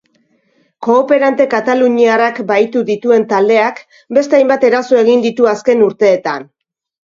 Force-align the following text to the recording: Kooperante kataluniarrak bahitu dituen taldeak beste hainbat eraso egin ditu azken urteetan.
Kooperante 0.87 1.45
kataluniarrak 1.51 2.41
bahitu 2.53 2.83
dituen 2.89 3.27
taldeak 3.35 3.85
beste 4.21 4.41
hainbat 4.41 4.69
eraso 4.73 5.01
egin 5.07 5.27
ditu 5.31 5.53
azken 5.57 5.89
urteetan. 5.93 6.53